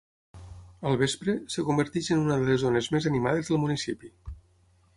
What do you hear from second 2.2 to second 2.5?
una de